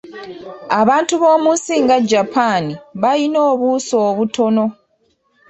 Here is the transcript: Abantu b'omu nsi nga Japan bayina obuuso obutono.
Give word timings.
Abantu 0.79 1.13
b'omu 1.21 1.51
nsi 1.55 1.75
nga 1.83 1.97
Japan 2.11 2.63
bayina 3.01 3.39
obuuso 3.51 3.95
obutono. 4.09 4.65